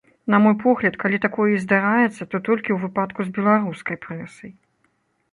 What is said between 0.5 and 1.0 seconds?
погляд,